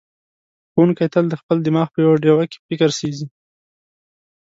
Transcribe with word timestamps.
ښوونکی 0.71 1.07
تل 1.13 1.25
د 1.29 1.35
خپل 1.41 1.57
دماغ 1.65 1.87
په 1.93 1.99
ډیوه 2.23 2.45
کې 2.51 2.57
فکر 2.67 2.89
سېځي. 2.99 3.27